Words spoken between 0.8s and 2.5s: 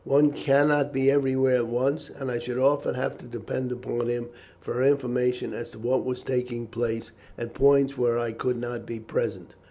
be everywhere at once, and I